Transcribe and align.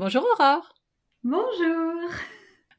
Bonjour 0.00 0.24
Aurore. 0.32 0.74
Bonjour. 1.24 2.10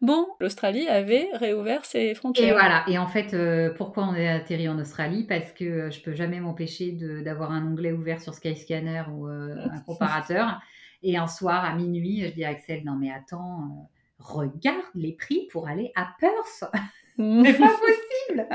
Bon, 0.01 0.25
l'Australie 0.39 0.87
avait 0.87 1.29
réouvert 1.33 1.85
ses 1.85 2.15
frontières. 2.15 2.49
Et 2.49 2.51
voilà. 2.51 2.83
Et 2.87 2.97
en 2.97 3.05
fait, 3.05 3.35
euh, 3.35 3.71
pourquoi 3.75 4.05
on 4.05 4.15
est 4.15 4.27
atterri 4.27 4.67
en 4.67 4.79
Australie? 4.79 5.27
Parce 5.29 5.51
que 5.51 5.63
euh, 5.63 5.91
je 5.91 6.01
peux 6.01 6.15
jamais 6.15 6.39
m'empêcher 6.39 6.93
d'avoir 7.23 7.51
un 7.51 7.63
onglet 7.63 7.91
ouvert 7.91 8.19
sur 8.19 8.33
Skyscanner 8.33 9.03
ou 9.11 9.27
euh, 9.27 9.55
un 9.71 9.79
comparateur. 9.85 10.59
Et 11.03 11.15
un 11.15 11.27
soir 11.27 11.63
à 11.63 11.75
minuit, 11.75 12.25
je 12.25 12.33
dis 12.33 12.43
à 12.43 12.49
Axel 12.49 12.83
non 12.85 12.95
mais 12.95 13.11
attends, 13.11 13.87
regarde 14.17 14.81
les 14.95 15.13
prix 15.13 15.47
pour 15.51 15.67
aller 15.67 15.91
à 15.93 16.15
Perth. 16.19 16.63
C'est 17.17 17.59
pas 17.59 17.69
possible. 17.69 18.47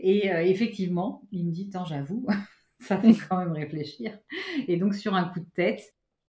Et 0.00 0.28
effectivement, 0.50 1.20
il 1.30 1.44
me 1.44 1.52
dit 1.52 1.68
tant 1.68 1.84
j'avoue, 1.84 2.26
ça 2.80 2.96
fait 2.96 3.12
quand 3.28 3.36
même 3.36 3.52
réfléchir. 3.52 4.18
Et 4.66 4.78
donc 4.78 4.94
sur 4.94 5.14
un 5.14 5.24
coup 5.24 5.40
de 5.40 5.50
tête, 5.54 5.92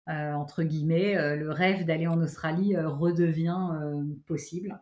euh, 0.09 0.33
entre 0.33 0.63
guillemets, 0.63 1.17
euh, 1.17 1.35
le 1.35 1.51
rêve 1.51 1.83
d'aller 1.85 2.07
en 2.07 2.21
Australie 2.21 2.75
euh, 2.75 2.87
redevient 2.87 3.57
possible. 4.25 4.79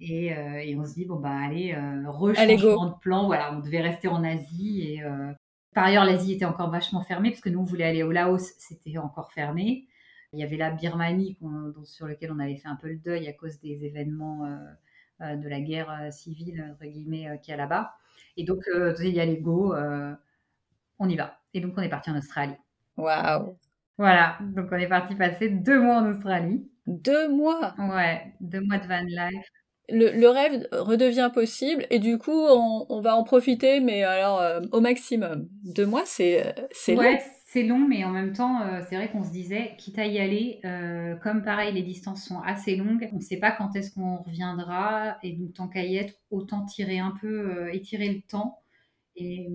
Et, 0.00 0.34
on 0.76 0.84
se 0.84 0.94
dit, 0.94 1.04
bon, 1.04 1.16
bah, 1.16 1.30
allez, 1.30 1.76
rechangement 2.06 2.86
de 2.86 2.98
plan. 3.00 3.26
Voilà, 3.26 3.54
on 3.54 3.60
devait 3.60 3.80
rester 3.80 4.08
en 4.08 4.24
Asie. 4.24 4.82
Et, 4.82 5.02
par 5.74 5.84
ailleurs, 5.84 6.04
l'Asie 6.04 6.32
était 6.32 6.44
encore 6.44 6.70
vachement 6.70 7.02
fermée, 7.02 7.30
parce 7.30 7.40
que 7.40 7.50
nous, 7.50 7.60
on 7.60 7.64
voulait 7.64 7.84
aller 7.84 8.02
au 8.02 8.10
Laos, 8.10 8.52
c'était 8.58 8.98
encore 8.98 9.30
fermé. 9.32 9.86
Il 10.32 10.40
y 10.40 10.42
avait 10.42 10.56
la 10.56 10.70
Birmanie, 10.72 11.38
sur 11.84 12.06
lequel 12.06 12.32
on 12.32 12.40
avait 12.40 12.56
fait 12.56 12.68
un 12.68 12.74
peu 12.74 12.88
le 12.88 12.96
deuil 12.96 13.28
à 13.28 13.32
cause 13.32 13.60
des 13.60 13.84
événements 13.84 14.48
de 15.20 15.48
la 15.48 15.60
guerre 15.60 16.08
civile, 16.10 16.72
entre 16.72 16.90
guillemets, 16.90 17.38
qu'il 17.40 17.52
y 17.52 17.54
a 17.54 17.56
là-bas. 17.56 17.94
Et 18.36 18.42
donc, 18.42 18.64
il 18.98 19.14
y 19.14 19.20
a 19.20 19.24
les 19.24 19.38
go, 19.38 19.72
on 20.98 21.08
y 21.08 21.14
va. 21.14 21.38
Et 21.54 21.60
donc, 21.60 21.74
on 21.76 21.82
est 21.82 21.88
parti 21.88 22.10
en 22.10 22.18
Australie. 22.18 22.56
Waouh 22.96 23.56
voilà, 23.98 24.38
donc 24.40 24.68
on 24.72 24.76
est 24.76 24.88
parti 24.88 25.14
passer 25.14 25.48
deux 25.48 25.80
mois 25.80 25.96
en 25.96 26.10
Australie. 26.10 26.68
Deux 26.86 27.28
mois 27.28 27.74
Ouais, 27.78 28.34
deux 28.40 28.60
mois 28.60 28.78
de 28.78 28.88
van 28.88 29.02
life. 29.02 29.46
Le, 29.88 30.28
rêve 30.28 30.66
redevient 30.72 31.30
possible 31.34 31.86
et 31.90 31.98
du 31.98 32.16
coup 32.16 32.30
on, 32.30 33.00
va 33.00 33.16
en 33.16 33.24
profiter 33.24 33.80
mais 33.80 34.04
alors 34.04 34.40
euh, 34.40 34.60
au 34.70 34.80
maximum. 34.80 35.48
Deux 35.64 35.86
mois 35.86 36.04
c'est 36.06 36.46
euh, 36.46 36.52
c'est 36.70 36.96
ouais, 36.96 37.20
c'est 37.46 37.64
long 37.64 37.80
mais 37.86 38.04
en 38.04 38.10
même 38.10 38.32
temps 38.32 38.62
euh, 38.62 38.80
c'est 38.88 38.96
vrai 38.96 39.10
qu'on 39.10 39.24
se 39.24 39.32
disait 39.32 39.72
quitte 39.76 39.98
à 39.98 40.06
y 40.06 40.18
aller 40.18 40.60
comme 41.22 41.42
pareil 41.42 41.74
les 41.74 41.82
distances 41.82 42.24
sont 42.24 42.40
assez 42.40 42.76
longues 42.76 43.08
on 43.12 43.16
ne 43.16 43.20
sait 43.20 43.38
pas 43.38 43.50
quand 43.50 43.76
est-ce 43.76 43.92
qu'on 43.92 44.18
reviendra 44.18 45.18
et 45.22 45.32
donc 45.32 45.52
tant 45.52 45.68
qu'à 45.68 45.84
y 45.84 45.96
être 45.96 46.14
autant 46.30 46.64
tirer 46.64 47.00
un 47.00 47.12
peu 47.20 47.68
étirer 47.74 48.08
le 48.08 48.22
temps 48.22 48.60
et 49.16 49.48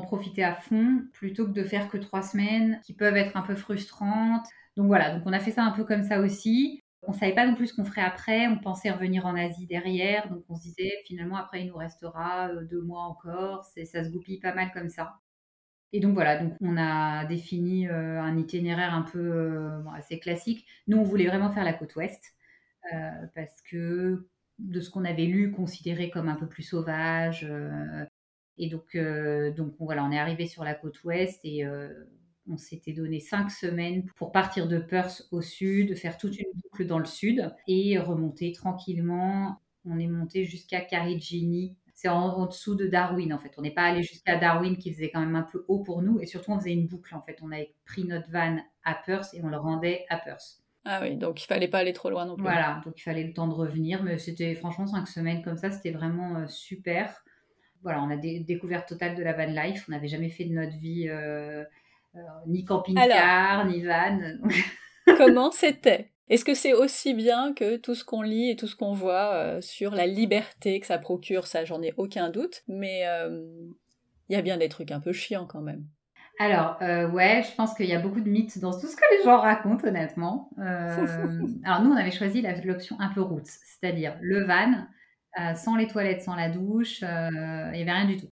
profiter 0.00 0.44
à 0.44 0.54
fond 0.54 1.02
plutôt 1.12 1.46
que 1.46 1.52
de 1.52 1.64
faire 1.64 1.88
que 1.88 1.98
trois 1.98 2.22
semaines 2.22 2.80
qui 2.84 2.94
peuvent 2.94 3.16
être 3.16 3.36
un 3.36 3.42
peu 3.42 3.54
frustrantes. 3.54 4.46
Donc 4.76 4.86
voilà, 4.86 5.14
donc 5.14 5.22
on 5.26 5.32
a 5.32 5.38
fait 5.40 5.52
ça 5.52 5.64
un 5.64 5.72
peu 5.72 5.84
comme 5.84 6.02
ça 6.02 6.20
aussi. 6.20 6.82
On 7.02 7.12
savait 7.12 7.34
pas 7.34 7.46
non 7.46 7.54
plus 7.54 7.68
ce 7.68 7.74
qu'on 7.74 7.84
ferait 7.84 8.02
après. 8.02 8.48
On 8.48 8.58
pensait 8.58 8.90
revenir 8.90 9.26
en 9.26 9.36
Asie 9.36 9.66
derrière. 9.66 10.28
Donc 10.28 10.44
on 10.48 10.56
se 10.56 10.62
disait 10.62 10.90
finalement 11.06 11.36
après 11.36 11.62
il 11.62 11.68
nous 11.68 11.76
restera 11.76 12.48
euh, 12.48 12.64
deux 12.64 12.82
mois 12.82 13.04
encore. 13.04 13.64
Ça 13.64 14.04
se 14.04 14.10
goupille 14.10 14.40
pas 14.40 14.54
mal 14.54 14.72
comme 14.72 14.88
ça. 14.88 15.14
Et 15.92 16.00
donc 16.00 16.14
voilà, 16.14 16.42
donc 16.42 16.54
on 16.60 16.76
a 16.76 17.24
défini 17.26 17.88
euh, 17.88 18.20
un 18.20 18.36
itinéraire 18.36 18.92
un 18.94 19.02
peu 19.02 19.18
euh, 19.20 19.84
assez 19.94 20.18
classique. 20.18 20.66
Nous 20.88 20.98
on 20.98 21.04
voulait 21.04 21.26
vraiment 21.28 21.50
faire 21.50 21.64
la 21.64 21.72
côte 21.72 21.94
ouest 21.96 22.34
parce 23.34 23.62
que 23.62 24.28
de 24.60 24.80
ce 24.80 24.90
qu'on 24.90 25.04
avait 25.04 25.24
lu, 25.24 25.50
considéré 25.50 26.08
comme 26.08 26.28
un 26.28 26.36
peu 26.36 26.46
plus 26.46 26.62
sauvage, 26.62 27.44
et 28.58 28.68
donc, 28.68 28.94
euh, 28.94 29.50
donc 29.52 29.74
voilà, 29.78 30.04
on 30.04 30.10
est 30.10 30.18
arrivé 30.18 30.46
sur 30.46 30.64
la 30.64 30.74
côte 30.74 31.02
ouest 31.04 31.40
et 31.44 31.64
euh, 31.64 31.92
on 32.48 32.56
s'était 32.56 32.92
donné 32.92 33.20
cinq 33.20 33.50
semaines 33.50 34.04
pour 34.16 34.32
partir 34.32 34.68
de 34.68 34.78
Perth 34.78 35.26
au 35.30 35.42
sud, 35.42 35.96
faire 35.96 36.16
toute 36.16 36.38
une 36.38 36.50
boucle 36.54 36.86
dans 36.86 36.98
le 36.98 37.04
sud 37.04 37.52
et 37.66 37.98
remonter 37.98 38.52
tranquillement. 38.52 39.60
On 39.84 39.98
est 39.98 40.06
monté 40.06 40.44
jusqu'à 40.44 40.80
Karijini. 40.80 41.76
C'est 41.94 42.08
en, 42.08 42.44
dessous 42.46 42.74
de 42.74 42.86
Darwin 42.86 43.32
en 43.32 43.38
fait. 43.38 43.52
On 43.56 43.62
n'est 43.62 43.70
pas 43.70 43.84
allé 43.84 44.02
jusqu'à 44.02 44.36
Darwin 44.36 44.76
qui 44.76 44.92
faisait 44.92 45.10
quand 45.10 45.20
même 45.20 45.36
un 45.36 45.42
peu 45.42 45.64
haut 45.68 45.82
pour 45.82 46.02
nous 46.02 46.20
et 46.20 46.26
surtout 46.26 46.52
on 46.52 46.58
faisait 46.58 46.72
une 46.72 46.86
boucle 46.86 47.14
en 47.14 47.22
fait. 47.22 47.38
On 47.42 47.50
avait 47.52 47.74
pris 47.86 48.04
notre 48.04 48.30
van 48.30 48.58
à 48.84 48.94
Perth 48.94 49.32
et 49.32 49.42
on 49.42 49.48
le 49.48 49.56
rendait 49.56 50.04
à 50.10 50.18
Perth. 50.18 50.60
Ah 50.84 51.00
oui, 51.02 51.16
donc 51.16 51.42
il 51.42 51.46
fallait 51.46 51.68
pas 51.68 51.78
aller 51.78 51.92
trop 51.92 52.10
loin 52.10 52.26
non 52.26 52.36
plus. 52.36 52.42
Voilà, 52.42 52.80
donc 52.84 52.94
il 52.98 53.02
fallait 53.02 53.24
le 53.24 53.32
temps 53.32 53.48
de 53.48 53.54
revenir, 53.54 54.04
mais 54.04 54.18
c'était 54.18 54.54
franchement 54.54 54.86
cinq 54.86 55.08
semaines 55.08 55.42
comme 55.42 55.56
ça, 55.56 55.70
c'était 55.72 55.90
vraiment 55.90 56.36
euh, 56.36 56.46
super 56.46 57.24
voilà, 57.82 58.02
on 58.02 58.10
a 58.10 58.16
des 58.16 58.40
découverte 58.40 58.88
totale 58.88 59.14
de 59.14 59.22
la 59.22 59.32
van 59.32 59.46
life. 59.46 59.84
On 59.88 59.92
n'avait 59.92 60.08
jamais 60.08 60.28
fait 60.28 60.44
de 60.44 60.54
notre 60.54 60.76
vie 60.78 61.08
euh, 61.08 61.64
euh, 62.14 62.20
ni 62.46 62.64
camping-car, 62.64 63.66
ni 63.66 63.82
van. 63.82 64.18
comment 65.16 65.50
c'était? 65.50 66.10
Est-ce 66.28 66.44
que 66.44 66.54
c'est 66.54 66.72
aussi 66.72 67.14
bien 67.14 67.52
que 67.54 67.76
tout 67.76 67.94
ce 67.94 68.04
qu'on 68.04 68.22
lit 68.22 68.50
et 68.50 68.56
tout 68.56 68.66
ce 68.66 68.74
qu'on 68.74 68.92
voit 68.92 69.34
euh, 69.34 69.60
sur 69.60 69.94
la 69.94 70.06
liberté 70.06 70.80
que 70.80 70.86
ça 70.86 70.98
procure? 70.98 71.46
Ça, 71.46 71.64
j'en 71.64 71.80
ai 71.82 71.94
aucun 71.96 72.30
doute. 72.30 72.64
Mais 72.66 73.04
il 74.28 74.32
y 74.32 74.36
a 74.36 74.42
bien 74.42 74.56
des 74.56 74.68
trucs 74.68 74.90
un 74.90 75.00
peu 75.00 75.12
chiants 75.12 75.46
quand 75.46 75.62
même. 75.62 75.84
Alors, 76.38 76.76
ouais, 77.14 77.42
je 77.48 77.54
pense 77.54 77.72
qu'il 77.74 77.86
y 77.86 77.94
a 77.94 78.00
beaucoup 78.00 78.20
de 78.20 78.28
mythes 78.28 78.58
dans 78.58 78.72
tout 78.72 78.88
ce 78.88 78.96
que 78.96 79.16
les 79.16 79.24
gens 79.24 79.38
racontent, 79.38 79.86
honnêtement. 79.86 80.50
alors, 80.58 81.82
nous, 81.82 81.92
on 81.92 81.96
avait 81.96 82.10
choisi 82.10 82.42
l'option 82.64 82.96
un 82.98 83.08
peu 83.08 83.22
route, 83.22 83.46
c'est-à-dire 83.46 84.18
le 84.20 84.44
van, 84.44 84.86
euh, 85.38 85.54
sans 85.54 85.76
les 85.76 85.86
toilettes, 85.86 86.22
sans 86.22 86.34
la 86.34 86.48
douche, 86.48 87.02
euh, 87.02 87.70
il 87.72 87.76
n'y 87.76 87.82
avait 87.82 87.92
rien 87.92 88.06
du 88.06 88.16
tout. 88.16 88.30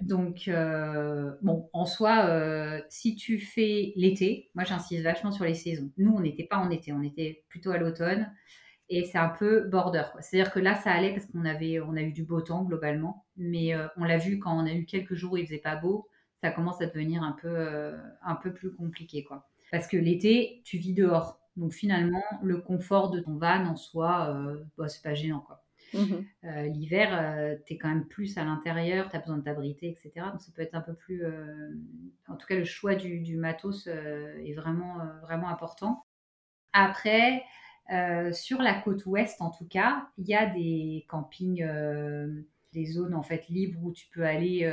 Donc, 0.00 0.48
euh, 0.48 1.30
bon, 1.42 1.68
en 1.72 1.84
soi, 1.84 2.80
si 2.88 3.14
tu 3.16 3.38
fais 3.38 3.92
l'été, 3.96 4.50
moi 4.54 4.64
j'insiste 4.64 5.02
vachement 5.02 5.30
sur 5.30 5.44
les 5.44 5.54
saisons. 5.54 5.92
Nous, 5.98 6.12
on 6.12 6.20
n'était 6.20 6.44
pas 6.44 6.56
en 6.56 6.70
été, 6.70 6.92
on 6.92 7.02
était 7.02 7.44
plutôt 7.48 7.70
à 7.70 7.78
l'automne. 7.78 8.32
Et 8.88 9.04
c'est 9.04 9.18
un 9.18 9.28
peu 9.28 9.68
border. 9.68 10.04
C'est-à-dire 10.20 10.50
que 10.50 10.60
là, 10.60 10.74
ça 10.74 10.90
allait 10.92 11.12
parce 11.12 11.26
qu'on 11.26 11.44
avait, 11.44 11.78
on 11.80 11.94
a 11.96 12.00
eu 12.00 12.12
du 12.12 12.24
beau 12.24 12.40
temps 12.40 12.64
globalement. 12.64 13.26
Mais 13.36 13.74
on 13.98 14.04
l'a 14.04 14.16
vu 14.16 14.38
quand 14.38 14.56
on 14.58 14.66
a 14.66 14.72
eu 14.72 14.86
quelques 14.86 15.14
jours 15.14 15.34
où 15.34 15.36
il 15.36 15.46
faisait 15.46 15.58
pas 15.58 15.76
beau, 15.76 16.08
ça 16.42 16.50
commence 16.50 16.80
à 16.80 16.86
devenir 16.86 17.22
un 17.22 17.32
peu, 17.32 17.94
un 18.22 18.34
peu 18.36 18.54
plus 18.54 18.74
compliqué. 18.74 19.24
quoi. 19.24 19.46
Parce 19.70 19.86
que 19.86 19.98
l'été, 19.98 20.62
tu 20.64 20.78
vis 20.78 20.94
dehors. 20.94 21.38
Donc 21.56 21.72
finalement, 21.72 22.22
le 22.42 22.58
confort 22.58 23.10
de 23.10 23.20
ton 23.20 23.36
van 23.36 23.66
en 23.66 23.76
soi, 23.76 24.34
bah, 24.78 24.88
c'est 24.88 25.02
pas 25.02 25.14
gênant. 25.14 25.40
quoi. 25.40 25.57
Mmh 25.94 26.16
euh, 26.44 26.66
l'hiver, 26.66 27.10
euh, 27.12 27.56
tu 27.66 27.74
es 27.74 27.78
quand 27.78 27.88
même 27.88 28.06
plus 28.06 28.36
à 28.36 28.44
l'intérieur, 28.44 29.08
tu 29.10 29.16
as 29.16 29.20
besoin 29.20 29.38
de 29.38 29.42
t'abriter, 29.42 29.88
etc. 29.88 30.26
Donc 30.32 30.40
ça 30.40 30.52
peut 30.54 30.62
être 30.62 30.74
un 30.74 30.80
peu 30.80 30.94
plus... 30.94 31.24
Euh, 31.24 31.70
en 32.28 32.36
tout 32.36 32.46
cas, 32.46 32.56
le 32.56 32.64
choix 32.64 32.94
du, 32.94 33.36
matos 33.36 33.86
est 33.86 34.54
vraiment, 34.54 34.98
vraiment 35.22 35.48
important. 35.48 36.04
Après, 36.72 37.42
sur 38.32 38.60
la 38.60 38.74
côte 38.74 39.06
ouest, 39.06 39.40
en 39.40 39.50
tout 39.50 39.66
cas, 39.66 40.08
il 40.18 40.28
y 40.28 40.34
a 40.34 40.46
des 40.46 41.06
campings, 41.08 41.66
des 42.72 42.84
zones 42.84 43.14
en 43.14 43.22
fait 43.22 43.48
libres 43.48 43.82
où 43.82 43.92
tu 43.92 44.08
peux 44.08 44.26
aller 44.26 44.70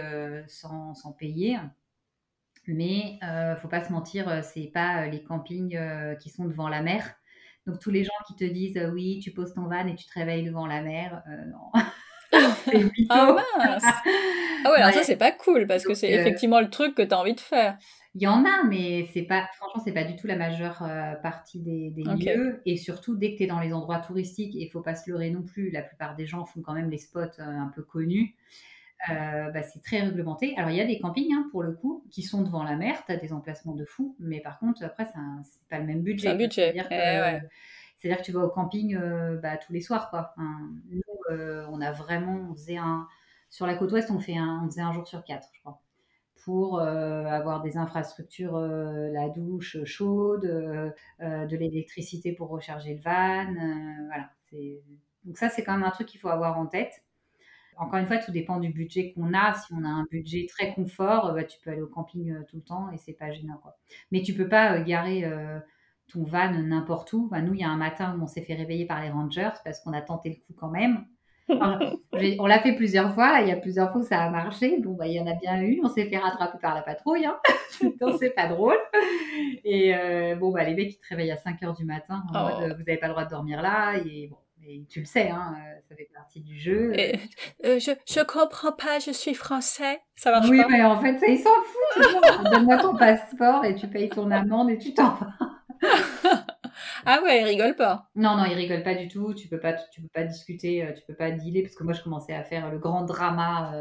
sans, 0.47 0.94
sans, 0.96 1.14
payer. 1.14 1.58
Mais 2.68 3.20
faut 3.62 3.70
pas 3.70 3.84
se 3.84 3.92
mentir, 3.92 4.44
c'est 4.44 4.68
pas 4.68 5.08
les 5.08 5.24
campings 5.24 5.80
qui 6.20 6.30
sont 6.30 6.46
devant 6.46 6.68
la 6.68 6.82
mer. 6.82 7.16
Donc 7.66 7.80
tous 7.80 7.92
les 7.92 8.03
gens 8.03 8.14
qui 8.28 8.36
te 8.36 8.44
disent 8.44 8.78
euh, 8.78 8.92
oui, 8.92 9.20
tu 9.24 9.31
poses 9.31 9.53
ton 9.53 9.64
van 9.64 9.88
et 9.88 9.96
tu 9.96 10.06
te 10.06 10.14
réveilles 10.14 10.44
devant 10.44 10.68
la 10.68 10.81
mer, 10.81 11.24
euh, 11.28 11.46
non. 11.46 11.81
c'est 12.66 12.84
ah 13.09 13.36
mince 13.58 13.84
Ah 14.64 14.72
ouais, 14.72 14.78
alors 14.78 14.94
ça 14.94 15.03
c'est 15.03 15.16
pas 15.16 15.31
cool 15.31 15.66
parce 15.68 15.84
que 15.84 15.94
c'est 15.94 16.16
euh, 16.16 16.22
effectivement 16.22 16.59
le 16.59 16.70
truc 16.70 16.96
que 16.96 17.02
tu 17.02 17.14
as 17.14 17.20
envie 17.20 17.34
de 17.34 17.40
faire. 17.40 17.78
Il 18.14 18.22
y 18.22 18.28
en 18.28 18.46
a, 18.46 18.64
mais 18.64 19.09
c'est 19.14 19.24
pas, 19.24 19.46
franchement, 19.58 19.81
c'est 19.84 19.92
pas 19.92 20.06
du 20.06 20.16
tout 20.16 20.26
la 20.26 20.38
majeure 20.38 20.81
partie 21.22 21.59
des, 21.59 21.92
lieux. 21.98 22.62
Et 22.66 22.78
surtout, 22.78 23.18
dès 23.18 23.34
que 23.34 23.40
tu 23.40 23.44
es 23.44 23.48
dans 23.48 23.59
les 23.59 23.74
endroits 23.74 24.00
touristiques, 24.00 24.56
il 24.56 24.70
faut 24.70 24.80
pas 24.80 24.96
se 24.96 25.09
leurrer 25.12 25.32
non 25.32 25.44
plus, 25.44 25.70
la 25.70 25.82
plupart 25.82 26.16
des 26.16 26.26
gens 26.26 26.46
font 26.46 26.62
quand 26.62 26.72
même 26.72 26.90
les 26.90 26.97
spots 26.97 27.40
un 27.40 27.70
peu 27.76 27.82
connus. 27.82 28.34
Euh, 29.10 29.52
bah, 29.52 29.62
c'est 29.62 29.82
très 29.82 30.02
réglementé. 30.02 30.56
Alors, 30.58 30.72
il 30.72 30.78
y 30.78 30.82
a 30.82 30.86
des 30.86 31.00
campings, 31.00 31.34
hein, 31.34 31.48
pour 31.52 31.64
le 31.64 31.74
coup, 31.74 32.04
qui 32.12 32.24
sont 32.24 32.42
devant 32.42 32.64
la 32.64 32.76
mer. 32.76 33.04
Tu 33.06 33.12
as 33.12 33.18
des 33.18 33.34
emplacements 33.34 33.76
de 33.76 33.86
fou. 33.86 34.16
Mais 34.20 34.40
par 34.40 34.60
contre, 34.60 34.84
après, 34.84 35.06
c'est 35.06 35.68
pas 35.70 35.80
le 35.80 35.86
même 35.86 36.02
budget. 36.02 36.28
C'est 36.28 36.34
un 36.34 36.38
budget. 36.38 36.74
Eh 36.76 36.82
c'est-à-dire 37.97 38.20
que, 38.20 38.26
tu 38.26 38.32
vas 38.32 38.42
au 38.42 38.50
camping 38.50 38.96
euh, 38.96 39.38
bah, 39.38 39.58
tous 39.58 39.74
les 39.74 39.82
soirs. 39.82 40.09
Quoi. 40.09 40.34
nous, 40.38 41.02
euh, 41.32 41.66
on 41.72 41.82
a 41.82 41.92
vraiment... 41.92 42.50
On 42.52 42.53
faisait 42.56 42.78
un... 42.78 43.08
Sur 43.50 43.68
la 43.68 43.76
côte 43.76 43.92
ouest, 43.92 44.12
on, 44.12 44.20
fait 44.20 44.38
un, 44.38 44.62
on 44.64 44.70
faisait 44.70 44.82
un 44.82 44.92
jour 44.92 45.08
sur 45.08 45.24
quatre, 45.24 45.50
je 45.53 45.59
crois. 45.62 45.82
Pour 46.44 46.80
avoir 46.80 47.64
des 47.64 47.78
infrastructures, 47.78 48.59
la 48.59 49.30
douche 49.30 49.84
chaude, 49.86 50.44
de 50.44 51.56
l'électricité 51.56 52.34
pour 52.34 52.50
recharger 52.50 52.94
le 52.94 53.02
van. 53.02 53.52
voilà. 54.08 54.30
Donc 55.24 55.38
ça, 55.38 55.50
c'est 55.50 55.64
quand 55.64 55.74
même 55.74 55.84
un 55.84 55.90
truc 55.90 56.08
qu'il 56.08 56.20
faut 56.20 56.28
avoir 56.28 56.59
en 56.59 56.68
tête. 56.68 57.04
Encore 57.78 58.00
une 58.00 58.08
fois, 58.08 58.18
tout 58.18 58.32
dépend 58.32 58.60
du 58.60 58.70
budget 58.70 59.14
qu'on 59.14 59.34
a. 59.34 59.54
Si 59.54 59.74
on 59.74 59.84
a 59.84 59.90
un 59.90 60.06
budget 60.10 60.46
très 60.50 60.74
confort, 60.74 61.34
bah, 61.34 61.44
tu 61.44 61.60
peux 61.60 61.72
aller 61.72 61.82
au 61.82 61.88
camping 61.88 62.32
euh, 62.32 62.44
tout 62.50 62.58
le 62.58 62.64
temps 62.64 62.90
et 62.92 62.98
c'est 62.98 63.14
pas 63.14 63.32
gênant. 63.32 63.58
Quoi. 63.62 63.76
Mais 64.12 64.22
tu 64.22 64.34
peux 64.34 64.48
pas 64.48 64.74
euh, 64.74 64.84
garer 64.84 65.26
euh, 65.26 65.60
ton 66.12 66.24
van 66.24 66.52
n'importe 66.52 67.12
où. 67.14 67.30
nous, 67.32 67.54
il 67.54 67.60
y 67.60 67.64
a 67.64 67.70
un 67.70 67.78
matin 67.78 68.18
où 68.18 68.24
on 68.24 68.28
s'est 68.28 68.44
fait 68.44 68.56
réveiller 68.56 68.86
par 68.86 69.02
les 69.02 69.10
rangers 69.10 69.52
parce 69.64 69.80
qu'on 69.82 69.94
a 69.94 70.02
tenté 70.02 70.30
le 70.30 70.36
coup 70.36 70.54
quand 70.58 70.70
même. 70.70 71.06
on 72.40 72.48
l'a 72.48 72.60
fait 72.60 72.74
plusieurs 72.74 73.14
fois, 73.14 73.42
il 73.42 73.50
y 73.50 73.52
a 73.52 73.56
plusieurs 73.56 73.92
fois 73.92 74.02
que 74.02 74.08
ça 74.08 74.24
a 74.24 74.30
marché. 74.30 74.80
Bon, 74.80 74.94
bah, 74.94 75.08
il 75.08 75.14
y 75.14 75.20
en 75.20 75.28
a 75.28 75.34
bien 75.34 75.62
une, 75.62 75.86
on 75.86 75.90
s'est 75.90 76.10
fait 76.10 76.18
rattraper 76.18 76.58
par 76.60 76.74
la 76.74 76.82
patrouille. 76.82 77.26
Hein. 77.26 77.38
Donc, 78.02 78.16
c'est 78.20 78.32
pas 78.32 78.48
drôle. 78.48 78.78
Et 79.64 79.94
euh, 79.96 80.36
bon, 80.36 80.52
bah, 80.52 80.64
les 80.64 80.74
mecs, 80.74 80.90
qui 80.90 81.00
te 81.00 81.08
réveillent 81.10 81.32
à 81.32 81.38
5 81.38 81.62
h 81.62 81.78
du 81.78 81.86
matin 81.86 82.24
en 82.34 82.44
mode, 82.44 82.54
oh. 82.58 82.74
vous 82.78 82.84
n'avez 82.84 82.98
pas 82.98 83.08
le 83.08 83.14
droit 83.14 83.26
de 83.26 83.30
dormir 83.30 83.62
là. 83.62 83.96
Et 83.98 84.28
bon, 84.28 84.38
tu 84.90 85.00
le 85.00 85.06
sais, 85.06 85.29
hein, 85.29 85.56
euh, 85.58 85.79
ça 85.88 85.96
fait 85.96 86.09
partie 86.14 86.41
du 86.41 86.58
jeu. 86.58 86.94
Euh, 86.97 87.79
je, 87.79 87.91
je 88.08 88.23
comprends 88.23 88.72
pas, 88.72 89.00
je 89.00 89.12
suis 89.12 89.34
français. 89.34 90.00
Ça 90.16 90.32
marche 90.32 90.50
oui, 90.50 90.62
pas. 90.62 90.67
Oui, 90.67 90.73
mais 90.73 90.84
en 90.84 91.00
fait, 91.00 91.17
ça, 91.20 91.28
ils 91.28 91.40
s'en 91.40 91.50
foutent. 91.50 92.52
Donne-moi 92.52 92.78
ton 92.78 92.96
passeport 92.96 93.66
et 93.66 93.76
tu 93.76 93.88
payes 93.88 94.09
ton 94.09 94.32
amende 94.32 94.70
et 94.70 94.78
tu 94.78 94.94
t'en 94.94 95.16
vas. 95.16 95.34
ah 97.06 97.22
ouais, 97.23 97.41
ils 97.41 97.46
rigolent 97.46 97.76
pas. 97.76 98.09
Non, 98.16 98.35
non, 98.35 98.46
ils 98.46 98.53
rigolent 98.53 98.84
pas 98.84 98.96
du 98.96 99.08
tout. 99.08 99.34
Tu 99.34 99.47
peux 99.47 99.59
pas, 99.59 99.73
tu 99.73 100.02
peux 100.02 100.09
pas 100.14 100.23
discuter, 100.23 100.84
euh, 100.84 100.94
tu 100.94 101.02
peux 101.08 101.16
pas 101.16 101.32
dealer 101.32 101.64
parce 101.64 101.76
que 101.76 101.84
moi, 101.84 101.94
je 101.94 102.02
commençais 102.02 102.34
à 102.34 102.44
faire 102.44 102.72
le 102.72 102.79
grand 102.79 103.03
drama, 103.03 103.73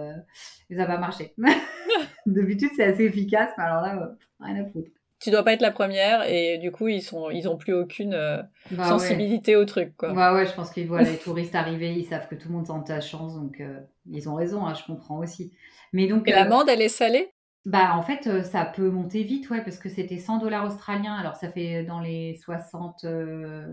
mais 0.69 0.76
ça 0.76 0.82
n'a 0.82 0.86
pas 0.86 0.98
marché. 0.98 1.34
D'habitude, 2.26 2.70
c'est 2.76 2.84
assez 2.84 3.04
efficace, 3.04 3.50
mais 3.56 3.64
alors 3.64 3.82
là, 3.82 4.16
rien 4.40 4.64
à 4.64 4.69
foutre 4.70 4.90
tu 5.24 5.30
dois 5.30 5.42
pas 5.42 5.54
être 5.54 5.62
la 5.62 5.70
première 5.70 6.28
et 6.28 6.58
du 6.58 6.70
coup 6.70 6.86
ils 6.86 7.02
sont 7.02 7.30
ils 7.30 7.48
ont 7.48 7.56
plus 7.56 7.72
aucune 7.72 8.12
euh, 8.12 8.42
bah 8.70 8.84
sensibilité 8.84 9.56
au 9.56 9.64
truc 9.64 9.96
quoi. 9.96 10.12
Bah 10.12 10.34
ouais, 10.34 10.44
je 10.44 10.52
pense 10.52 10.70
qu'ils 10.70 10.86
voient 10.86 11.00
les 11.00 11.16
touristes 11.24 11.54
arriver, 11.54 11.94
ils 11.94 12.04
savent 12.04 12.28
que 12.28 12.34
tout 12.34 12.48
le 12.48 12.54
monde 12.54 12.66
tente 12.66 12.86
ta 12.86 13.00
chance 13.00 13.34
donc 13.34 13.58
euh, 13.60 13.80
ils 14.06 14.28
ont 14.28 14.34
raison, 14.34 14.66
hein, 14.66 14.74
je 14.74 14.84
comprends 14.84 15.20
aussi. 15.20 15.50
Mais 15.94 16.06
donc 16.08 16.28
et 16.28 16.32
euh, 16.34 16.36
l'amende 16.36 16.68
elle 16.68 16.82
est 16.82 16.90
salée? 16.90 17.30
Bah 17.64 17.96
en 17.96 18.02
fait 18.02 18.44
ça 18.44 18.66
peut 18.66 18.90
monter 18.90 19.22
vite 19.22 19.48
ouais 19.48 19.62
parce 19.64 19.78
que 19.78 19.88
c'était 19.88 20.18
100 20.18 20.40
dollars 20.40 20.66
australiens 20.66 21.14
alors 21.14 21.36
ça 21.36 21.48
fait 21.48 21.84
dans 21.84 22.00
les 22.00 22.38
60 22.44 23.06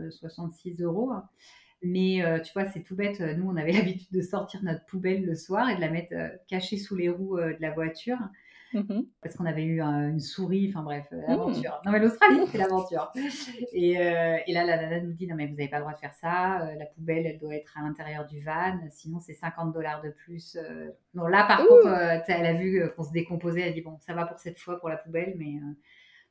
66 0.10 0.82
euros. 0.82 1.12
Hein. 1.12 1.26
Mais 1.84 2.24
tu 2.46 2.54
vois, 2.54 2.66
c'est 2.66 2.84
tout 2.84 2.96
bête. 2.96 3.20
Nous, 3.20 3.50
on 3.50 3.58
avait 3.58 3.72
l'habitude 3.74 4.12
de 4.14 4.22
sortir 4.22 4.64
notre 4.64 4.86
poubelle 4.86 5.26
le 5.26 5.36
soir 5.36 5.68
et 5.68 5.76
de 5.76 5.82
la 5.82 5.90
mettre 5.90 6.14
cachée 6.48 6.78
sous 6.78 6.96
les 6.96 7.10
roues 7.10 7.38
de 7.38 7.58
la 7.60 7.72
voiture. 7.72 8.20
Mmh 8.74 9.02
Parce 9.22 9.36
qu'on 9.36 9.46
avait 9.46 9.64
eu 9.64 9.82
une 9.82 10.20
souris, 10.20 10.70
enfin 10.70 10.84
bref, 10.84 11.06
euh, 11.12 11.18
mmh. 11.18 11.26
l'aventure. 11.28 11.82
Non 11.86 11.92
mais 11.92 12.00
l'Australie, 12.00 12.42
c'est 12.50 12.58
l'aventure. 12.58 13.12
Et, 13.74 14.00
euh, 14.00 14.38
et, 14.48 14.54
là, 14.54 14.64
la 14.64 14.78
nana 14.78 15.02
nous 15.02 15.14
dit, 15.14 15.28
non 15.28 15.36
mais 15.36 15.48
vous 15.48 15.56
n'avez 15.56 15.68
pas 15.68 15.78
le 15.78 15.84
droit 15.84 15.94
de 15.94 16.00
faire 16.00 16.14
ça, 16.14 16.62
euh, 16.62 16.76
la 16.78 16.86
poubelle, 16.86 17.26
elle 17.26 17.38
doit 17.38 17.56
être 17.56 17.78
à 17.78 17.82
l'intérieur 17.82 18.26
du 18.28 18.42
van, 18.44 18.80
sinon 18.90 19.20
c'est 19.20 19.34
50 19.34 19.74
dollars 19.74 20.02
de 20.02 20.10
plus. 20.10 20.58
Non, 21.14 21.28
là 21.28 21.46
par 21.46 21.66
contre, 21.66 21.88
elle 22.28 22.46
a 22.46 22.54
vu 22.54 22.84
qu'on 22.96 23.04
se 23.04 23.12
décomposait, 23.12 23.62
elle 23.62 23.74
dit, 23.74 23.82
bon, 23.82 23.98
ça 24.00 24.14
va 24.14 24.26
pour 24.26 24.40
cette 24.40 24.60
fois 24.60 24.80
pour 24.80 24.90
la 24.90 24.98
poubelle, 24.98 25.36
mais... 25.38 25.56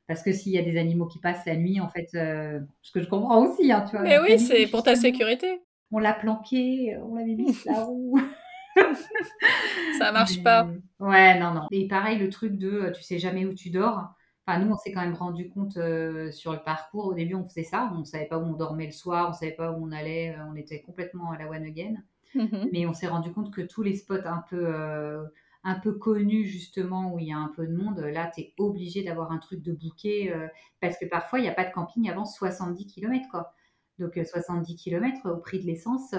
parce 0.07 0.23
que 0.23 0.31
s'il 0.31 0.51
y 0.51 0.57
a 0.57 0.63
des 0.63 0.77
animaux 0.77 1.07
qui 1.07 1.19
passent 1.19 1.45
la 1.45 1.55
nuit, 1.55 1.79
en 1.79 1.89
fait, 1.89 2.09
ce 2.09 2.91
que 2.91 3.01
je 3.01 3.07
comprends 3.07 3.45
aussi, 3.45 3.71
hein, 3.71 3.85
tu 3.89 3.95
vois. 3.95 4.01
Mais 4.01 4.19
oui, 4.19 4.39
c'est 4.39 4.67
pour 4.67 4.83
ta 4.83 4.95
sécurité. 4.95 5.61
On 5.91 5.99
l'a 5.99 6.13
planqué, 6.13 6.97
on 7.03 7.15
l'avait 7.15 7.35
mis 7.35 7.53
sur 7.53 7.71
la 7.71 7.83
roue. 7.83 8.19
ça 9.97 10.11
marche 10.11 10.41
pas. 10.43 10.67
Ouais, 10.99 11.39
non, 11.39 11.53
non. 11.53 11.67
Et 11.71 11.87
pareil, 11.87 12.17
le 12.17 12.29
truc 12.29 12.57
de 12.57 12.69
euh, 12.69 12.91
tu 12.91 13.03
sais 13.03 13.19
jamais 13.19 13.45
où 13.45 13.53
tu 13.53 13.69
dors. 13.69 14.13
Enfin, 14.45 14.59
nous, 14.59 14.71
on 14.71 14.77
s'est 14.77 14.91
quand 14.91 15.01
même 15.01 15.13
rendu 15.13 15.49
compte 15.49 15.77
euh, 15.77 16.31
sur 16.31 16.51
le 16.51 16.59
parcours. 16.59 17.05
Au 17.05 17.13
début, 17.13 17.35
on 17.35 17.47
faisait 17.47 17.63
ça. 17.63 17.91
On 17.95 18.03
savait 18.03 18.25
pas 18.25 18.37
où 18.37 18.43
on 18.43 18.53
dormait 18.53 18.87
le 18.87 18.91
soir, 18.91 19.29
on 19.29 19.33
savait 19.33 19.51
pas 19.51 19.71
où 19.71 19.83
on 19.83 19.91
allait. 19.91 20.35
Euh, 20.35 20.43
on 20.51 20.55
était 20.55 20.81
complètement 20.81 21.31
à 21.31 21.37
la 21.37 21.49
one 21.49 21.63
again. 21.63 21.95
Mm-hmm. 22.35 22.69
Mais 22.71 22.85
on 22.85 22.93
s'est 22.93 23.07
rendu 23.07 23.31
compte 23.31 23.53
que 23.53 23.61
tous 23.61 23.83
les 23.83 23.95
spots 23.95 24.25
un 24.25 24.43
peu, 24.49 24.73
un 25.63 25.75
peu 25.75 25.91
connus, 25.93 26.45
justement, 26.45 27.13
où 27.13 27.19
il 27.19 27.27
y 27.27 27.33
a 27.33 27.37
un 27.37 27.51
peu 27.55 27.67
de 27.67 27.75
monde, 27.75 27.99
là, 27.99 28.31
tu 28.33 28.41
es 28.41 28.53
obligé 28.57 29.03
d'avoir 29.03 29.31
un 29.31 29.37
truc 29.37 29.61
de 29.61 29.73
bouquet. 29.73 30.33
parce 30.79 30.97
que 30.97 31.05
parfois, 31.05 31.39
il 31.39 31.41
n'y 31.41 31.49
a 31.49 31.53
pas 31.53 31.65
de 31.65 31.73
camping 31.73 32.09
avant 32.09 32.23
70 32.23 32.87
km, 32.87 33.27
quoi. 33.29 33.53
Donc, 33.99 34.13
70 34.13 34.77
km 34.77 35.29
au 35.29 35.37
prix 35.37 35.59
de 35.59 35.65
l'essence 35.65 36.15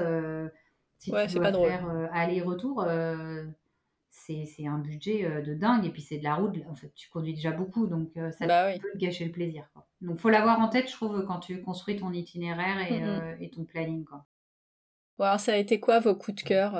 si 1.03 1.11
ouais, 1.11 1.27
tu 1.27 1.35
dois 1.35 1.53
faire 1.53 1.91
euh, 1.91 2.07
aller-retour, 2.13 2.85
euh, 2.87 3.45
c'est 4.09 4.47
un 4.67 4.79
budget 4.79 5.25
euh, 5.25 5.43
de 5.43 5.53
dingue. 5.53 5.85
Et 5.85 5.91
puis 5.91 6.01
c'est 6.01 6.19
de 6.19 6.25
la 6.25 6.37
route. 6.37 6.55
En 6.71 6.77
fait, 6.77 6.93
tu 6.95 7.11
conduis 7.11 7.35
déjà 7.35 7.51
beaucoup, 7.51 7.89
donc 7.89 8.13
ça 8.39 8.47
bah 8.47 8.71
peut 8.79 8.97
gâcher 8.97 9.25
le 9.25 9.33
plaisir. 9.33 9.69
Quoi. 9.73 9.85
Donc 10.01 10.21
faut 10.21 10.31
l'avoir 10.31 10.61
en 10.61 10.69
tête, 10.69 10.89
je 10.89 10.93
trouve, 10.93 11.25
quand 11.27 11.41
tu 11.41 11.61
construis 11.63 11.97
ton 11.97 12.13
itinéraire 12.13 12.79
et, 12.89 13.01
mmh 13.01 13.37
et 13.41 13.51
ton 13.51 13.65
planning. 13.65 14.05
Quoi. 14.05 14.25
alors 15.19 15.41
ça 15.41 15.55
a 15.55 15.57
été 15.57 15.81
quoi 15.81 15.99
vos 15.99 16.15
coups 16.15 16.45
de 16.45 16.49
cœur 16.49 16.79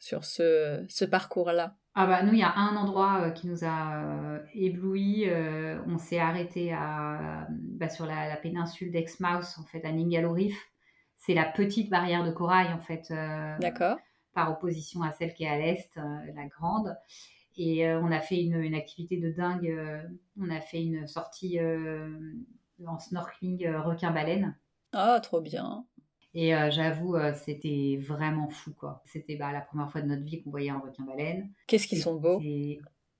sur 0.00 0.24
ce, 0.24 0.84
ce 0.88 1.04
parcours-là? 1.04 1.76
Ah 1.94 2.06
bah 2.06 2.22
nous, 2.22 2.32
il 2.32 2.38
y 2.38 2.44
a 2.44 2.56
un 2.56 2.74
endroit 2.76 3.30
qui 3.30 3.46
nous 3.46 3.64
a 3.64 4.40
ébloui. 4.54 5.26
on 5.86 5.98
s'est 5.98 6.18
arrêté 6.18 6.72
à, 6.72 7.46
bah, 7.50 7.88
sur 7.88 8.06
la, 8.06 8.28
la 8.28 8.36
péninsule 8.36 8.90
d'Exmouth, 8.90 9.58
en 9.58 9.64
fait, 9.64 9.84
à 9.84 9.92
Ningaloo 9.92 10.36
c'est 11.20 11.34
la 11.34 11.44
petite 11.44 11.90
barrière 11.90 12.24
de 12.24 12.30
corail, 12.30 12.72
en 12.72 12.80
fait. 12.80 13.10
Euh, 13.10 13.56
D'accord. 13.58 13.98
Par 14.32 14.50
opposition 14.50 15.02
à 15.02 15.12
celle 15.12 15.34
qui 15.34 15.44
est 15.44 15.48
à 15.48 15.58
l'est, 15.58 15.90
euh, 15.96 16.02
la 16.34 16.46
grande. 16.46 16.96
Et 17.56 17.86
euh, 17.86 18.00
on 18.00 18.10
a 18.10 18.20
fait 18.20 18.42
une, 18.42 18.74
activité 18.74 19.18
de 19.18 19.30
dingue. 19.30 19.76
on 20.40 20.50
a 20.50 20.60
fait 20.60 20.82
une 20.82 21.06
sortie 21.06 21.58
en 22.86 22.98
snorkeling 22.98 23.68
requin-baleine. 23.68 24.56
Ah, 24.92 25.20
trop 25.22 25.40
bien. 25.40 25.84
Et 26.32 26.52
j'avoue, 26.70 27.16
c'était 27.34 27.98
vraiment 28.00 28.48
fou, 28.48 28.72
quoi. 28.72 29.02
C'était 29.04 29.36
bah, 29.36 29.52
la 29.52 29.60
première 29.60 29.90
fois 29.90 30.00
de 30.00 30.06
notre 30.06 30.24
vie 30.24 30.42
qu'on 30.42 30.50
voyait 30.50 30.70
un 30.70 30.78
requin-baleine. 30.78 31.50
Qu'est-ce 31.66 31.86
qu'ils 31.86 32.00
sont 32.00 32.16
beaux 32.16 32.40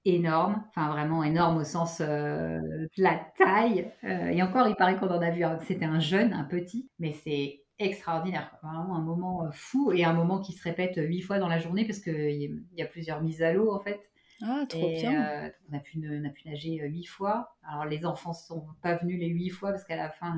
énorme, 0.06 0.64
enfin 0.70 0.90
vraiment 0.90 1.22
énorme 1.22 1.58
au 1.58 1.64
sens 1.64 2.00
de 2.00 2.88
la 2.96 3.20
taille. 3.36 3.92
et 4.02 4.42
encore, 4.42 4.66
il 4.66 4.74
paraît 4.74 4.96
qu'on 4.96 5.10
en 5.10 5.20
a 5.20 5.30
vu, 5.30 5.44
c'était 5.66 5.84
un 5.84 6.00
jeune, 6.00 6.32
un 6.32 6.44
petit, 6.44 6.88
mais 6.98 7.12
c'est 7.12 7.60
extraordinaire. 7.80 8.56
Vraiment 8.62 8.96
un 8.96 9.02
moment 9.02 9.44
euh, 9.44 9.50
fou 9.52 9.92
et 9.92 10.04
un 10.04 10.12
moment 10.12 10.40
qui 10.40 10.52
se 10.52 10.62
répète 10.62 10.94
huit 10.96 11.22
fois 11.22 11.38
dans 11.38 11.48
la 11.48 11.58
journée 11.58 11.84
parce 11.84 11.98
qu'il 11.98 12.62
y 12.76 12.82
a 12.82 12.86
plusieurs 12.86 13.22
mises 13.22 13.42
à 13.42 13.52
l'eau 13.52 13.74
en 13.74 13.80
fait. 13.80 14.00
Ah, 14.42 14.64
trop 14.68 14.88
bien. 14.88 15.44
Euh, 15.44 15.50
on, 15.70 15.76
a 15.76 15.80
pu, 15.80 16.00
on 16.10 16.24
a 16.24 16.30
pu 16.30 16.48
nager 16.48 16.80
euh, 16.82 16.86
huit 16.86 17.04
fois. 17.04 17.56
Alors 17.68 17.84
les 17.84 18.06
enfants 18.06 18.32
sont 18.32 18.66
pas 18.82 18.96
venus 18.96 19.20
les 19.20 19.28
huit 19.28 19.50
fois 19.50 19.70
parce 19.70 19.84
qu'à 19.84 19.96
la 19.96 20.08
fin, 20.08 20.36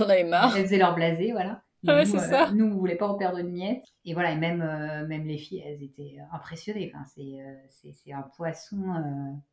euh, 0.00 0.24
marre. 0.24 0.56
Elles 0.56 0.64
faisaient 0.64 0.78
leur 0.78 0.94
blasé, 0.94 1.32
voilà. 1.32 1.62
Ah 1.86 2.04
c'est 2.04 2.18
ça. 2.18 2.50
Nous, 2.52 2.66
on 2.66 2.76
voulait 2.76 2.96
pas 2.96 3.08
en 3.08 3.16
perdre 3.16 3.38
une 3.38 3.52
miette. 3.52 3.84
Et 4.04 4.14
voilà, 4.14 4.32
et 4.32 4.36
même, 4.36 4.58
même 5.06 5.26
les 5.26 5.38
filles, 5.38 5.62
elles 5.64 5.82
étaient 5.82 6.16
impressionnées. 6.32 6.92
Enfin, 6.92 7.04
c'est 7.04 8.12
un 8.12 8.24
poisson 8.36 8.76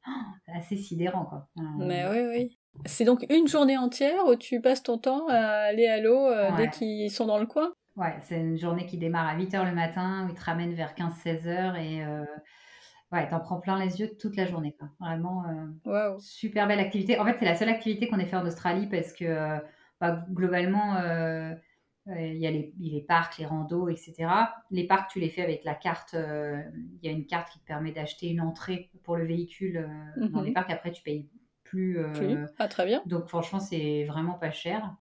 assez 0.55 0.77
sidérant, 0.77 1.25
quoi. 1.25 1.47
Mais 1.77 2.05
oui, 2.09 2.27
oui. 2.29 2.57
C'est 2.85 3.05
donc 3.05 3.25
une 3.29 3.47
journée 3.47 3.77
entière 3.77 4.25
où 4.27 4.35
tu 4.35 4.59
passes 4.61 4.83
ton 4.83 4.97
temps 4.97 5.27
à 5.29 5.37
aller 5.37 5.87
à 5.87 6.01
l'eau 6.01 6.25
euh, 6.25 6.49
dès 6.57 6.69
qu'ils 6.69 7.09
sont 7.11 7.25
dans 7.25 7.37
le 7.37 7.45
coin? 7.45 7.71
Ouais, 7.95 8.15
c'est 8.21 8.37
une 8.37 8.57
journée 8.57 8.85
qui 8.85 8.97
démarre 8.97 9.27
à 9.27 9.37
8h 9.37 9.65
le 9.65 9.73
matin, 9.73 10.25
où 10.25 10.29
ils 10.29 10.35
te 10.35 10.43
ramènent 10.43 10.73
vers 10.73 10.93
15-16 10.95 11.45
h 11.45 11.81
et 11.81 12.03
euh, 12.03 12.25
ouais, 13.13 13.29
t'en 13.29 13.39
prends 13.39 13.61
plein 13.61 13.79
les 13.79 14.01
yeux 14.01 14.09
toute 14.19 14.35
la 14.35 14.45
journée. 14.45 14.75
Quoi. 14.77 14.89
Vraiment, 14.99 15.45
euh, 15.87 16.17
super 16.19 16.67
belle 16.67 16.81
activité. 16.81 17.17
En 17.17 17.25
fait, 17.25 17.37
c'est 17.39 17.45
la 17.45 17.55
seule 17.55 17.69
activité 17.69 18.09
qu'on 18.09 18.19
ait 18.19 18.25
fait 18.25 18.35
en 18.35 18.45
Australie 18.45 18.87
parce 18.87 19.13
que 19.13 19.23
euh, 19.23 19.57
bah, 20.01 20.25
globalement, 20.29 20.95
il 22.07 22.37
y 22.37 22.45
a 22.45 22.51
les, 22.51 22.73
les, 22.79 23.01
parcs, 23.01 23.37
les 23.39 23.45
randos, 23.45 23.89
etc. 23.89 24.27
Les 24.69 24.85
parcs, 24.85 25.09
tu 25.09 25.19
les 25.19 25.29
fais 25.29 25.41
avec 25.41 25.63
la 25.63 25.73
carte. 25.73 26.13
Il 26.13 26.99
y 27.01 27.07
a 27.07 27.11
une 27.11 27.25
carte 27.25 27.51
qui 27.51 27.59
te 27.59 27.65
permet 27.65 27.91
d'acheter 27.91 28.29
une 28.29 28.41
entrée 28.41 28.91
pour 29.03 29.17
le 29.17 29.25
véhicule 29.25 29.89
dans 30.17 30.41
les 30.41 30.49
mhm. 30.49 30.53
parcs. 30.53 30.69
Après, 30.69 30.91
tu 30.91 31.01
payes 31.01 31.27
plus. 31.65 31.99
Euh, 31.99 32.45
ah, 32.57 32.69
très 32.69 32.85
bien. 32.85 33.03
Donc 33.05 33.27
franchement, 33.27 33.59
c'est 33.59 34.05
vraiment 34.05 34.35
pas 34.35 34.51
cher. 34.51 34.95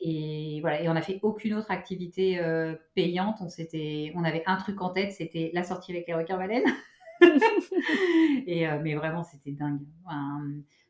Et 0.00 0.58
voilà, 0.62 0.80
et 0.82 0.88
on 0.88 0.94
n'a 0.94 1.02
fait 1.02 1.20
aucune 1.22 1.54
autre 1.54 1.70
activité 1.70 2.40
euh, 2.40 2.74
payante. 2.94 3.36
On, 3.40 3.46
on 3.46 4.24
avait 4.24 4.42
un 4.46 4.56
truc 4.56 4.80
en 4.80 4.88
tête, 4.88 5.12
c'était 5.12 5.50
la 5.52 5.62
sortie 5.62 5.92
avec 5.92 6.08
les 6.08 6.14
requins-baleines. 6.14 6.64
et, 8.46 8.66
euh, 8.66 8.80
mais 8.82 8.94
vraiment, 8.94 9.22
c'était 9.22 9.52
dingue. 9.52 9.82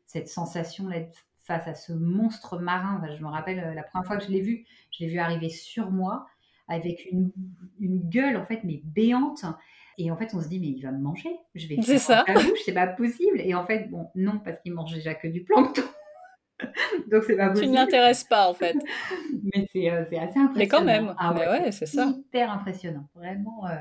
cette 0.05 0.29
sensation 0.29 0.87
d'être 0.87 1.25
face 1.43 1.67
à 1.67 1.73
ce 1.73 1.93
monstre 1.93 2.59
marin, 2.59 3.01
je 3.17 3.23
me 3.23 3.29
rappelle 3.29 3.73
la 3.75 3.83
première 3.83 4.05
fois 4.05 4.17
que 4.17 4.23
je 4.23 4.29
l'ai 4.29 4.41
vu, 4.41 4.65
je 4.91 5.03
l'ai 5.03 5.09
vu 5.09 5.19
arriver 5.19 5.49
sur 5.49 5.91
moi 5.91 6.27
avec 6.67 7.07
une, 7.11 7.31
une, 7.79 7.99
gueule 8.09 8.37
en 8.37 8.45
fait, 8.45 8.61
mais 8.63 8.81
béante. 8.83 9.43
Et 9.97 10.09
en 10.09 10.17
fait, 10.17 10.33
on 10.33 10.41
se 10.41 10.47
dit, 10.47 10.59
mais 10.59 10.67
il 10.67 10.81
va 10.81 10.91
me 10.91 11.01
manger. 11.01 11.29
Je 11.53 11.67
vais 11.67 11.77
c'est 11.81 11.99
ça. 11.99 12.23
la 12.27 12.35
bouche, 12.35 12.59
c'est 12.65 12.73
pas 12.73 12.87
possible. 12.87 13.39
Et 13.41 13.53
en 13.53 13.65
fait, 13.65 13.89
bon, 13.89 14.09
non, 14.15 14.39
parce 14.39 14.59
qu'il 14.61 14.73
mange 14.73 14.93
déjà 14.93 15.13
que 15.13 15.27
du 15.27 15.43
plancton. 15.43 15.83
Donc, 17.11 17.23
c'est 17.23 17.35
pas 17.35 17.49
possible. 17.49 17.67
Tu 17.67 17.71
ne 17.71 17.75
l'intéresses 17.75 18.23
pas, 18.23 18.49
en 18.49 18.53
fait. 18.53 18.75
mais 19.53 19.67
euh, 19.91 20.05
c'est, 20.09 20.17
assez 20.17 20.39
impressionnant. 20.39 20.51
Mais 20.55 20.67
quand 20.67 20.83
même. 20.83 21.13
Ah, 21.17 21.33
ouais, 21.33 21.71
c'est, 21.71 21.85
ça. 21.85 22.13
Hyper 22.17 22.51
impressionnant. 22.51 23.07
Vraiment. 23.15 23.67
Euh, 23.67 23.75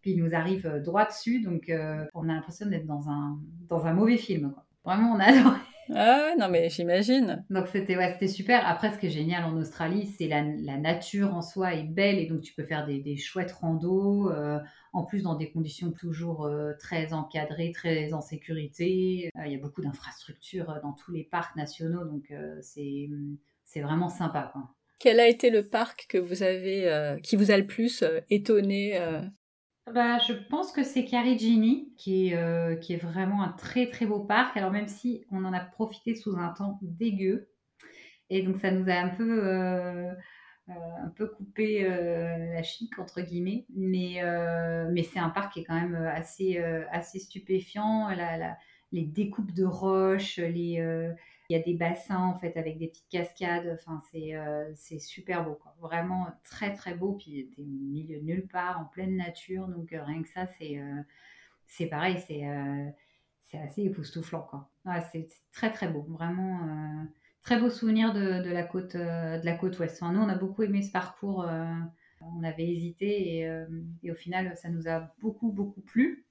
puis, 0.00 0.12
il 0.12 0.24
nous 0.24 0.34
arrive 0.34 0.66
euh, 0.66 0.80
droit 0.80 1.04
dessus. 1.04 1.40
Donc, 1.40 1.70
on 2.14 2.28
a 2.28 2.32
l'impression 2.32 2.66
d'être 2.66 2.86
dans 2.86 3.08
un, 3.08 3.38
dans 3.68 3.86
un 3.86 3.92
mauvais 3.92 4.16
film. 4.16 4.52
Quoi. 4.52 4.64
Vraiment, 4.84 5.12
on 5.12 5.20
a 5.20 5.24
adoré. 5.24 5.58
Ah 5.94 6.34
non, 6.38 6.48
mais 6.48 6.68
j'imagine. 6.68 7.44
Donc 7.50 7.66
c'était 7.68 7.96
ouais, 7.96 8.12
c'était 8.12 8.28
super. 8.28 8.66
Après, 8.66 8.92
ce 8.92 8.98
qui 8.98 9.06
est 9.06 9.10
génial 9.10 9.44
en 9.44 9.56
Australie, 9.56 10.06
c'est 10.18 10.28
la, 10.28 10.42
la, 10.42 10.76
nature 10.76 11.34
en 11.34 11.42
soi 11.42 11.74
est 11.74 11.84
belle 11.84 12.18
et 12.18 12.26
donc 12.26 12.42
tu 12.42 12.54
peux 12.54 12.64
faire 12.64 12.86
des, 12.86 13.00
des 13.00 13.16
chouettes 13.16 13.52
randos, 13.52 14.30
euh, 14.30 14.58
en 14.92 15.04
plus 15.04 15.22
dans 15.22 15.34
des 15.34 15.50
conditions 15.50 15.90
toujours 15.90 16.46
euh, 16.46 16.72
très 16.78 17.12
encadrées, 17.12 17.72
très 17.72 18.12
en 18.12 18.20
sécurité. 18.20 19.30
Euh, 19.36 19.46
il 19.46 19.52
y 19.52 19.56
a 19.56 19.58
beaucoup 19.58 19.82
d'infrastructures 19.82 20.78
dans 20.82 20.92
tous 20.92 21.12
les 21.12 21.24
parcs 21.24 21.56
nationaux, 21.56 22.04
donc 22.04 22.32
c'est 22.60 23.08
c'est 23.64 23.80
vraiment 23.80 24.08
sympa. 24.08 24.50
Quoi. 24.52 24.62
Quel 24.98 25.20
a 25.20 25.28
été 25.28 25.50
le 25.50 25.66
parc 25.66 26.06
que 26.08 26.18
vous 26.18 26.42
avez, 26.42 27.18
qui 27.22 27.36
vous 27.36 27.50
a 27.50 27.56
le 27.56 27.66
plus 27.66 28.04
étonné 28.28 28.98
Bah, 29.86 30.18
je 30.18 30.34
pense 30.34 30.72
que 30.72 30.84
c'est 30.84 31.04
Carigini 31.04 31.92
qui 31.96 32.28
est, 32.28 32.36
heu, 32.36 32.76
qui 32.76 32.92
est 32.92 32.96
vraiment 32.96 33.42
un 33.42 33.48
très, 33.52 33.88
très 33.88 34.06
beau 34.06 34.20
parc. 34.20 34.56
Alors 34.56 34.70
même 34.70 34.86
si 34.88 35.24
on 35.32 35.44
en 35.44 35.52
a 35.52 35.60
profité 35.60 36.14
sous 36.14 36.36
un 36.36 36.48
temps 36.50 36.78
dégueu 36.82 37.48
et 38.30 38.42
donc 38.42 38.58
ça 38.58 38.70
nous 38.72 38.88
a 38.90 38.94
un 38.94 39.10
peu, 39.10 39.44
heu 39.44 40.08
heu, 40.70 40.74
un 41.04 41.10
peu 41.16 41.28
coupé, 41.28 41.84
«la 41.88 42.62
chic» 42.64 42.98
entre 42.98 43.20
guillemets, 43.22 43.66
mais 43.76 44.22
mais 44.92 45.02
c'est 45.04 45.18
un 45.20 45.30
parc 45.30 45.54
qui 45.54 45.60
est 45.60 45.64
quand 45.64 45.80
même, 45.80 45.96
assez, 45.96 46.58
assez 46.92 47.18
stupéfiant. 47.20 48.10
La 48.10 48.56
les 48.92 49.04
découpes 49.06 49.52
de 49.54 49.64
roches, 49.64 50.38
les, 50.38 50.80
il 51.50 51.54
y 51.56 51.60
a 51.60 51.62
des 51.62 51.74
bassins 51.74 52.18
en 52.24 52.36
fait 52.38 52.56
avec 52.56 52.78
des 52.78 52.88
petites 52.88 53.08
cascades, 53.10 53.68
enfin 53.74 54.00
c'est, 54.12 54.34
c'est 54.76 54.98
super 55.00 55.44
beau. 55.44 55.58
Vraiment 55.80 56.28
très, 56.44 56.74
très 56.74 56.94
beau, 56.94 57.14
puis 57.14 57.50
tu 57.54 57.60
es 57.62 57.64
au 57.64 57.66
milieu 57.68 58.20
de 58.20 58.24
nulle 58.24 58.48
part, 58.48 58.80
en 58.80 58.86
pleine 58.86 59.16
nature, 59.16 59.68
donc 59.68 59.92
heu, 59.92 60.00
rien 60.02 60.22
que 60.22 60.28
ça 60.30 60.46
c'est, 60.58 60.80
c'est 61.66 61.86
pareil, 61.86 62.22
c'est, 62.26 62.46
heu, 62.48 62.90
c'est 63.46 63.58
assez 63.58 63.82
époustouflant 63.84 64.48
c'est 65.12 65.28
très, 65.52 65.72
très 65.72 65.88
beau, 65.88 66.02
vraiment, 66.02 67.06
très 67.42 67.60
beau 67.60 67.70
souvenir 67.70 68.12
de 68.14 68.42
de 68.42 68.50
la 68.50 68.64
côte, 68.64 68.96
de 68.96 69.44
la 69.44 69.54
côte 69.56 69.78
ouest. 69.78 70.02
Enfin 70.02 70.12
nous 70.12 70.20
on 70.20 70.28
a 70.28 70.36
beaucoup 70.36 70.62
aimé 70.62 70.82
ce 70.82 70.92
parcours, 70.92 71.46
on 72.20 72.42
avait 72.44 72.68
hésité 72.68 73.38
et 73.38 73.50
et 74.02 74.10
au 74.10 74.14
final 74.14 74.56
ça 74.56 74.68
nous 74.70 74.88
a 74.88 75.14
beaucoup, 75.20 75.52
beaucoup 75.52 75.80
plu. 75.82 76.26